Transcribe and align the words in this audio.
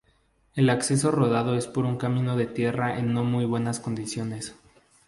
El 0.55 0.71
acceso 0.71 1.11
rodado 1.11 1.55
es 1.55 1.67
por 1.67 1.85
un 1.85 1.97
camino 1.99 2.35
de 2.35 2.47
tierra 2.47 2.97
en 2.97 3.13
no 3.13 3.23
muy 3.23 3.45
buenas 3.45 3.79
condiciones. 3.79 4.55